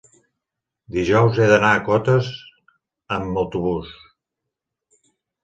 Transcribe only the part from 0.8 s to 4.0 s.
Dijous he d'anar a Cotes amb autobús.